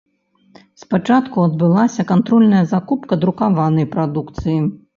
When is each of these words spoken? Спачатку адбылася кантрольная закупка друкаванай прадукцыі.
Спачатку 0.83 1.43
адбылася 1.49 2.07
кантрольная 2.13 2.63
закупка 2.73 3.21
друкаванай 3.25 3.91
прадукцыі. 3.95 4.61